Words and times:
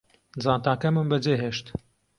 جانتاکەمم 0.41 1.07
بەجێهێشت 1.11 1.67